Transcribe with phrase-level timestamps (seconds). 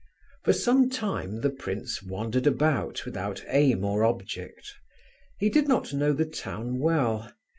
[0.43, 4.73] For some time the prince wandered about without aim or object.
[5.37, 7.29] He did not know the town well.